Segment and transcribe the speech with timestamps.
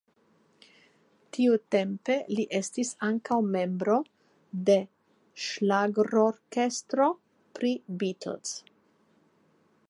[1.35, 3.97] Tiutempe li estis ankaŭ membro
[4.71, 4.79] de
[5.49, 7.11] ŝlagrorkestro
[7.61, 8.57] pri Beatles.